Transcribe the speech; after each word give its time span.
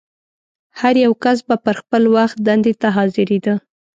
هر 0.79 0.95
یو 1.05 1.13
کس 1.23 1.37
به 1.47 1.55
پر 1.63 1.75
خپل 1.81 2.03
وخت 2.15 2.37
دندې 2.47 2.73
ته 2.81 2.87
حاضرېده. 2.97 3.53